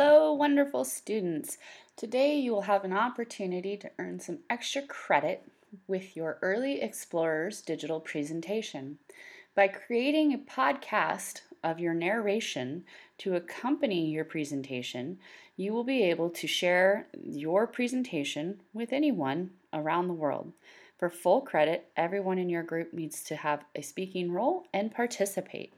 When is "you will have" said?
2.36-2.82